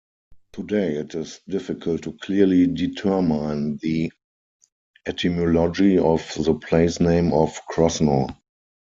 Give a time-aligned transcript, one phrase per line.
[0.53, 4.11] Today it is difficult to clearly determine the
[5.05, 8.35] etymology of the place-name of Krosno.